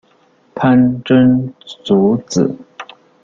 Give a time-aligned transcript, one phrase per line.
[0.55, 2.55] 潘珍族子。